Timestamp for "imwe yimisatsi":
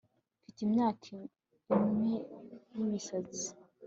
1.75-3.47